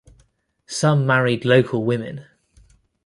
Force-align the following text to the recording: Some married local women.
Some 0.65 1.05
married 1.05 1.45
local 1.45 1.85
women. 1.85 2.25